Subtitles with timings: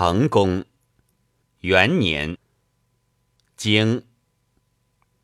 [0.00, 0.64] 成公。
[1.58, 2.38] 元年，
[3.56, 4.06] 经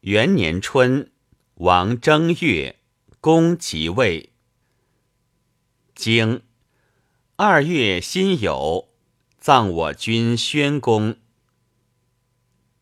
[0.01, 1.13] 元年春，
[1.55, 2.81] 王正月，
[3.21, 4.33] 公即位。
[5.95, 6.43] 经
[7.37, 8.89] 二月辛酉，
[9.39, 11.19] 葬我君宣公。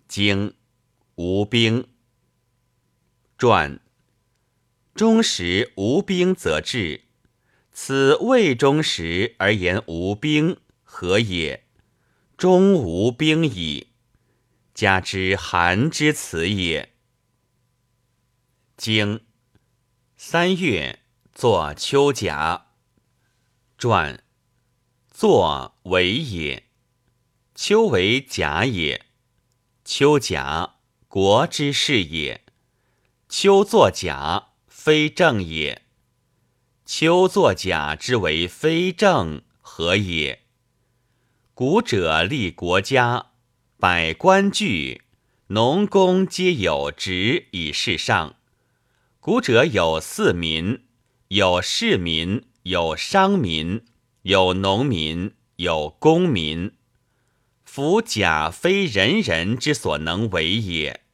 [0.08, 0.54] 经
[1.16, 1.86] 吴兵
[3.36, 3.78] 传。
[4.94, 7.02] 中时无兵则治，
[7.70, 11.66] 此魏中时而言无兵，何也？
[12.42, 13.92] 终无兵矣。
[14.74, 16.92] 加之韩之辞也。
[18.76, 19.24] 经
[20.16, 20.98] 三月，
[21.32, 22.66] 作秋甲。
[23.78, 24.24] 传
[25.08, 26.68] 作为也。
[27.54, 29.06] 秋为甲也。
[29.84, 32.44] 秋甲，国之事也。
[33.28, 34.48] 秋作甲。
[34.66, 35.86] 非正也。
[36.84, 40.41] 秋作甲之为非正，何也？
[41.64, 43.26] 古者立国家，
[43.78, 45.02] 百官具，
[45.46, 48.34] 农工皆有职以事上。
[49.20, 50.82] 古者有四民，
[51.28, 53.84] 有士民，有商民，
[54.22, 56.72] 有农民，有公民。
[57.64, 61.04] 夫甲非人人之所能为也。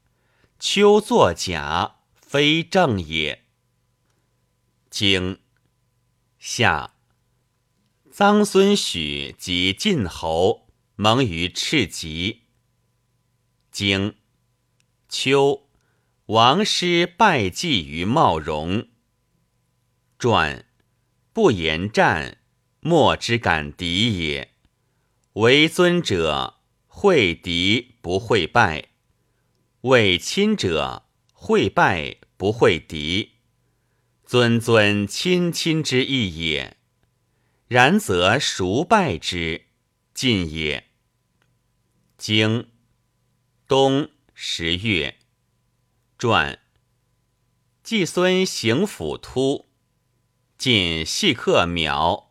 [0.59, 3.45] 秋作甲，非正也。
[4.89, 5.41] 经
[6.39, 6.95] 夏，
[8.19, 10.67] 臧孙许及晋侯
[10.97, 12.47] 盟于赤棘。
[13.71, 14.17] 经
[15.09, 15.69] 秋，
[16.27, 18.89] 王师拜祭于茂荣。
[20.19, 20.67] 传
[21.33, 22.39] 不言战，
[22.81, 24.53] 莫之敢敌也。
[25.35, 28.89] 为尊者会敌不会败，
[29.83, 33.35] 为亲者会败不会敌。
[34.27, 36.78] 尊尊亲亲之意也，
[37.69, 39.67] 然则孰败之？
[40.15, 40.89] 晋也。
[42.17, 42.69] 经。
[43.67, 44.11] 冬。
[44.33, 45.17] 十月，
[46.17, 46.61] 传。
[47.83, 49.67] 季孙行府突，
[50.57, 52.31] 晋细客苗，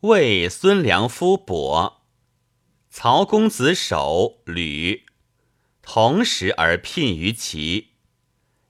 [0.00, 2.06] 魏孙良夫伯，
[2.88, 5.04] 曹公子守吕，
[5.82, 7.90] 同时而聘于齐。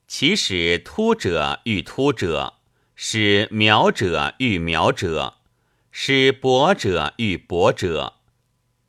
[0.08, 2.58] 其使突者欲突者，
[2.96, 5.37] 使苗者欲苗者，
[6.00, 8.20] 使伯者与伯者，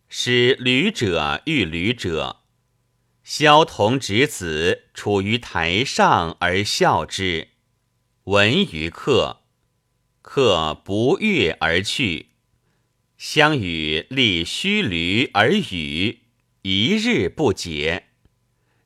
[0.07, 2.41] 使驴者欲驴者。
[3.23, 7.47] 萧同之子处于台上而笑之，
[8.25, 9.41] 闻于客，
[10.21, 12.27] 客不悦而去。
[13.17, 16.19] 相与立须驴而语，
[16.61, 18.09] 一日不解。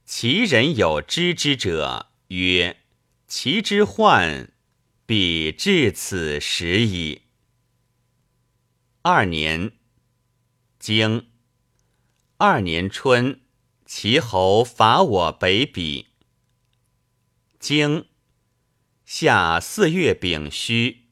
[0.06, 2.08] 其人有知之者。
[2.30, 2.78] 曰：
[3.28, 4.54] 其之患，
[5.06, 7.23] 必至此时矣。
[9.06, 9.74] 二年，
[10.80, 11.28] 经
[12.38, 13.42] 二年春，
[13.86, 16.06] 齐侯伐我北鄙。
[17.60, 18.06] 经
[19.04, 21.10] 夏四月丙戌，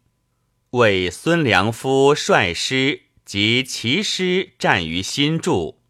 [0.70, 5.82] 为孙良夫率师及齐师战于新筑，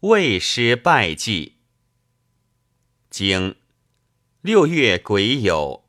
[0.00, 1.58] 魏师败绩。
[3.08, 3.54] 经
[4.40, 5.84] 六月癸酉，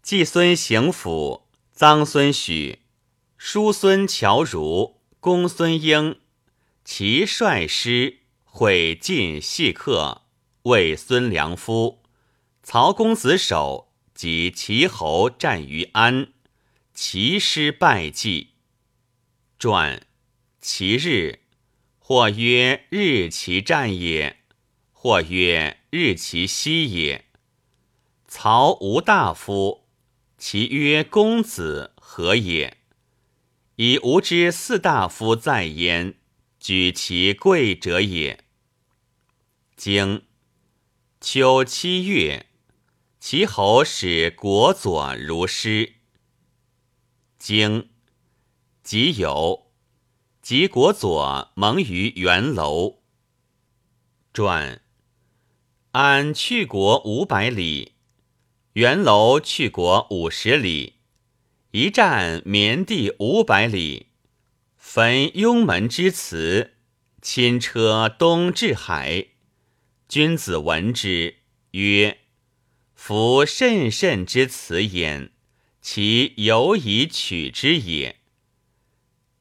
[0.00, 2.78] 季孙行府、臧孙许、
[3.38, 6.18] 叔孙侨如、公孙婴，
[6.84, 10.22] 齐率师会晋细客，
[10.64, 12.02] 为孙良夫、
[12.64, 16.32] 曹公子守及齐侯战于安，
[16.92, 18.54] 齐师败绩。
[19.56, 20.02] 传
[20.60, 21.44] 其日，
[22.00, 24.40] 或曰日其战也，
[24.90, 27.26] 或曰日其息也。
[28.26, 29.86] 曹吴大夫，
[30.36, 32.76] 其曰公子何也？
[33.80, 36.16] 以吾之四大夫在焉，
[36.58, 38.44] 举其贵者也。
[39.76, 40.24] 经
[41.20, 42.46] 秋七月，
[43.20, 45.92] 齐侯使国佐如师。
[47.38, 47.90] 经
[48.82, 49.70] 即有，
[50.42, 53.04] 及国佐蒙于元楼。
[54.32, 54.82] 传
[55.92, 57.92] 安去国五百里。
[58.72, 60.97] 元楼去国五十里，
[61.78, 64.08] 一战绵地五百里，
[64.76, 66.72] 焚雍门之祠，
[67.22, 69.28] 亲车东至海。
[70.08, 71.36] 君子闻之，
[71.70, 72.18] 曰
[72.96, 75.30] ：“夫甚甚之辞焉，
[75.80, 78.16] 其犹以取之也。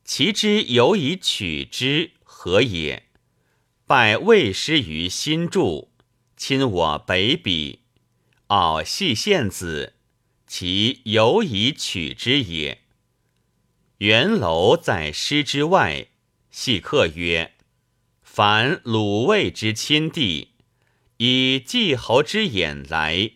[0.05, 3.07] 其之犹以取之，何也？
[3.87, 5.89] 拜魏师于新筑，
[6.35, 7.79] 亲我北鄙。”
[8.53, 9.95] 傲细献子，
[10.47, 12.81] 其犹以取之也。
[13.97, 16.07] 元楼在师之外，
[16.49, 17.53] 细客曰
[18.23, 20.53] ：“凡鲁卫之亲弟，
[21.17, 23.31] 以季侯之眼来，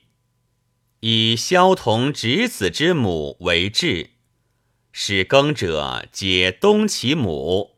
[1.01, 4.11] 以萧同侄子之母为质，
[4.91, 7.77] 使耕者皆东其母，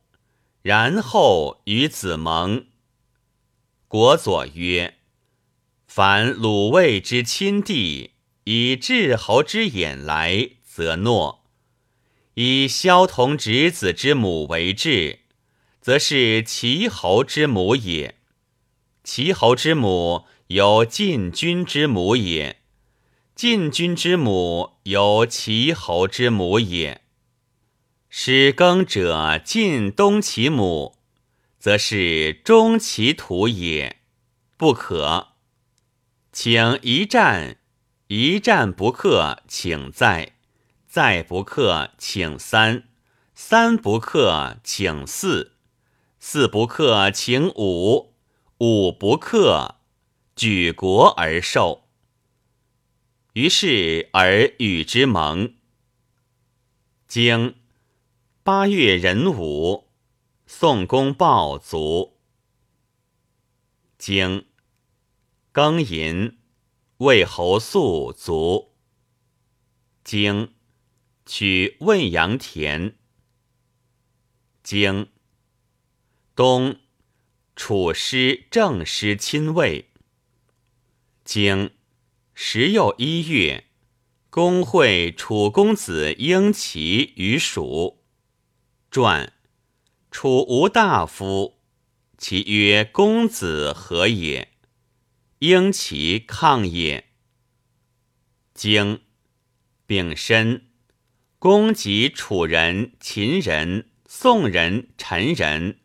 [0.61, 2.67] 然后与子盟。
[3.87, 4.95] 国佐曰：
[5.87, 8.12] 凡鲁卫之亲弟，
[8.45, 11.43] 以智侯之眼来，则诺；
[12.33, 15.19] 以萧同侄子之母为质。
[15.79, 18.15] 则是齐侯之母也，
[19.03, 22.61] 齐侯之母有晋君之母也，
[23.35, 27.01] 晋君之母有齐侯之母也。
[28.09, 30.95] 使耕者晋东其母，
[31.59, 33.97] 则是中其土也，
[34.55, 35.33] 不可。
[36.31, 37.57] 请一战，
[38.15, 40.33] 一战不克，请再；
[40.85, 42.83] 再不克，请三；
[43.33, 45.53] 三不克，请四。
[46.19, 48.13] 四不克，请五；
[48.59, 49.77] 五不克，
[50.35, 51.85] 举国而受。
[53.33, 55.55] 于是而与之盟。
[57.07, 57.55] 经
[58.43, 59.89] 八月壬午，
[60.45, 62.19] 宋公暴卒。
[63.97, 64.45] 经
[65.51, 66.37] 庚寅，
[67.03, 68.75] 魏侯肃卒。
[70.05, 70.53] 经
[71.25, 72.95] 取魏阳田。
[74.63, 75.09] 经
[76.33, 76.79] 冬，
[77.57, 79.91] 楚师正师亲卫。
[81.25, 81.71] 经
[82.33, 83.65] 十又一月，
[84.29, 88.05] 公会楚公子婴齐于蜀。
[88.89, 89.33] 传
[90.09, 91.59] 楚无大夫，
[92.17, 94.52] 其曰公子何也？
[95.43, 97.09] 应其抗也。
[98.53, 99.01] 经
[99.85, 100.67] 丙申，
[101.37, 105.79] 公及楚人、秦人、宋人、陈人。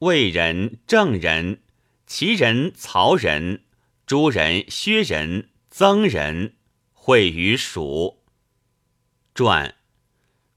[0.00, 1.62] 魏人、郑人、
[2.04, 3.64] 齐人、曹人、
[4.06, 6.56] 诸人、薛人、曾人
[6.92, 8.24] 会于蜀。
[9.36, 9.76] 传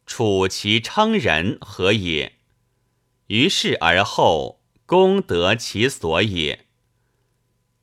[0.07, 2.40] 楚其称人何也？
[3.28, 6.66] 于是而后，公得其所也。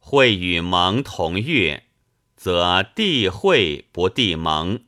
[0.09, 1.83] 会与盟同月，
[2.37, 4.83] 则地会不地盟；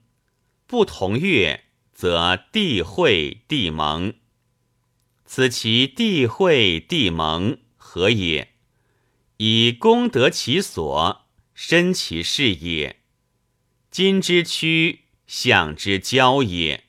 [0.69, 4.15] 不同月，则地会地盟。
[5.25, 8.53] 此其地会地盟何也？
[9.39, 13.01] 以功得其所，身其事也。
[13.91, 16.85] 今之屈，象之交也。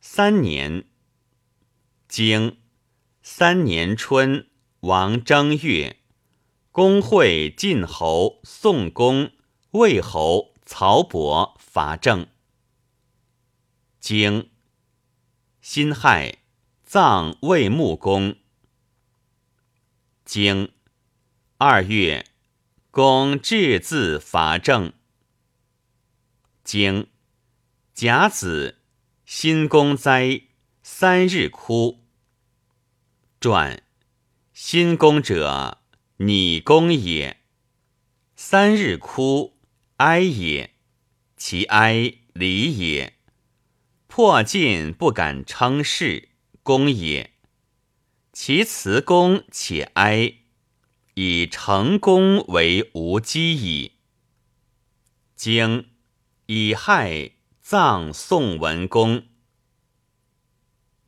[0.00, 0.86] 三年，
[2.08, 2.56] 经
[3.22, 4.48] 三年春，
[4.80, 5.97] 王正月，
[6.78, 9.32] 公会晋侯、宋公、
[9.72, 12.28] 魏侯、曹伯伐郑。
[13.98, 14.48] 经。
[15.60, 16.38] 辛亥，
[16.84, 18.36] 葬魏穆公。
[20.24, 20.70] 经
[21.56, 22.24] 二月，
[22.92, 24.92] 公至自伐郑。
[26.62, 27.08] 经
[27.92, 28.78] 甲子，
[29.24, 30.42] 辛公灾，
[30.84, 32.04] 三日哭。
[33.40, 33.82] 传
[34.52, 35.82] 辛公者，
[36.20, 37.36] 拟公也。
[38.34, 39.56] 三日哭，
[39.98, 40.74] 哀也。
[41.36, 43.14] 其哀，礼也。
[44.08, 46.30] 破尽不敢称是
[46.64, 47.34] 公也，
[48.32, 50.38] 其辞公且哀，
[51.14, 53.92] 以成功为无稽矣。
[55.36, 55.88] 经
[56.46, 59.28] 以亥葬宋文公。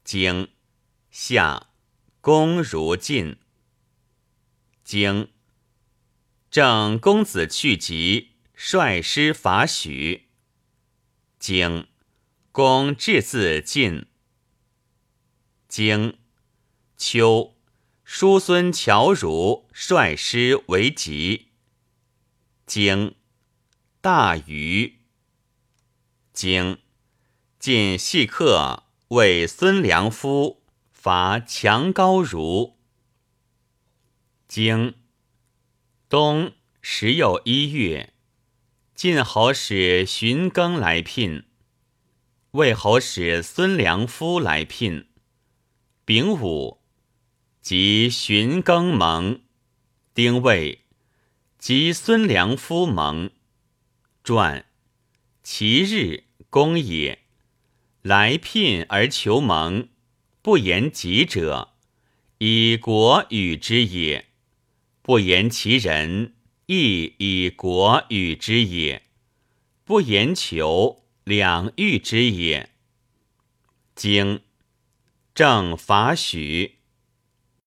[0.05, 0.51] 经
[1.11, 1.71] 夏
[2.21, 3.37] 公如晋。
[4.91, 5.31] 经
[6.51, 10.31] 郑公子去疾，率师伐许。
[11.39, 11.87] 经
[12.51, 14.07] 公至自晋。
[15.69, 16.19] 经
[16.97, 17.55] 秋，
[18.03, 21.53] 叔孙侨如率师为吉。
[22.67, 23.15] 经
[24.01, 25.03] 大禹。
[26.33, 26.79] 经
[27.61, 32.80] 晋细客为孙良夫伐强高如。
[34.51, 34.95] 经
[36.09, 38.13] 冬十又一月，
[38.97, 41.45] 晋侯使荀庚来聘。
[42.51, 45.07] 魏侯使孙良夫来聘，
[46.05, 46.81] 丙午，
[47.63, 49.41] 即荀庚盟，
[50.15, 50.81] 丁未，
[51.57, 53.31] 即孙良夫盟。
[54.25, 54.67] 传
[55.45, 57.21] 其日公也，
[58.03, 59.89] 来聘而求盟，
[60.43, 61.75] 不言己者，
[62.39, 64.25] 以国与之也；
[65.11, 66.35] 不言其人，
[66.67, 69.01] 亦以国与之也；
[69.85, 71.03] 不言求。
[71.25, 72.71] 两欲之也。
[73.97, 74.43] 经
[75.35, 76.77] 正法许。